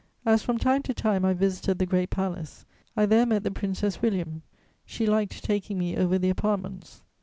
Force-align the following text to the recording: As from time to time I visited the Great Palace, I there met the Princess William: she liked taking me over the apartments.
As 0.25 0.41
from 0.41 0.57
time 0.57 0.81
to 0.81 0.95
time 0.95 1.23
I 1.23 1.35
visited 1.35 1.77
the 1.77 1.85
Great 1.85 2.09
Palace, 2.09 2.65
I 2.97 3.05
there 3.05 3.23
met 3.27 3.43
the 3.43 3.51
Princess 3.51 4.01
William: 4.01 4.41
she 4.83 5.05
liked 5.05 5.43
taking 5.43 5.77
me 5.77 5.95
over 5.95 6.17
the 6.17 6.31
apartments. 6.31 7.03